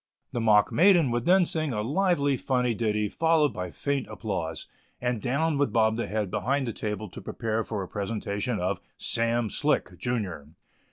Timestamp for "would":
1.11-1.25, 5.59-5.71